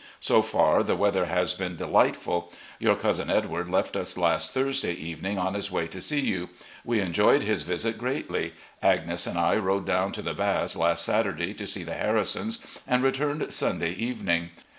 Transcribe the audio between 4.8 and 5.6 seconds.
evening on